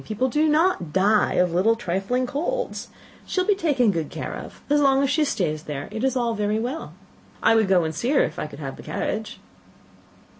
[0.03, 2.87] People do not die of little trifling colds.
[3.27, 4.59] She will be taken good care of.
[4.67, 6.95] As long as she stays there, it is all very well.
[7.43, 9.39] I would go and see her if I could have the carriage."